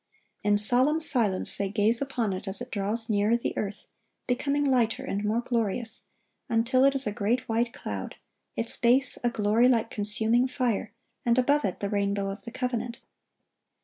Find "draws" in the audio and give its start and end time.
2.71-3.07